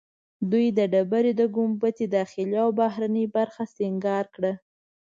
[0.51, 4.53] دوی د ډبرې د ګنبد داخلي او بهرنۍ برخه سنګار کړه.